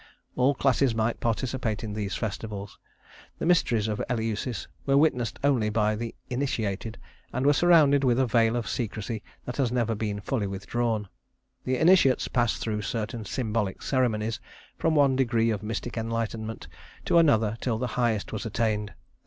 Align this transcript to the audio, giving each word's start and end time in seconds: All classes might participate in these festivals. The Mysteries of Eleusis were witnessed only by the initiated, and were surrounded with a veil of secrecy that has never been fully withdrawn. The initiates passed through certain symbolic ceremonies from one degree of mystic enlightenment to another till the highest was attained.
All 0.35 0.55
classes 0.55 0.95
might 0.95 1.19
participate 1.19 1.83
in 1.83 1.93
these 1.93 2.15
festivals. 2.15 2.79
The 3.37 3.45
Mysteries 3.45 3.87
of 3.87 4.01
Eleusis 4.09 4.67
were 4.87 4.97
witnessed 4.97 5.37
only 5.43 5.69
by 5.69 5.95
the 5.95 6.15
initiated, 6.27 6.97
and 7.31 7.45
were 7.45 7.53
surrounded 7.53 8.03
with 8.03 8.17
a 8.17 8.25
veil 8.25 8.55
of 8.55 8.67
secrecy 8.67 9.21
that 9.45 9.57
has 9.57 9.71
never 9.71 9.93
been 9.93 10.19
fully 10.19 10.47
withdrawn. 10.47 11.07
The 11.65 11.77
initiates 11.77 12.27
passed 12.27 12.57
through 12.59 12.81
certain 12.81 13.25
symbolic 13.25 13.83
ceremonies 13.83 14.39
from 14.75 14.95
one 14.95 15.15
degree 15.15 15.51
of 15.51 15.61
mystic 15.61 15.97
enlightenment 15.99 16.67
to 17.05 17.19
another 17.19 17.55
till 17.61 17.77
the 17.77 17.85
highest 17.93 18.33
was 18.33 18.43
attained. 18.43 18.95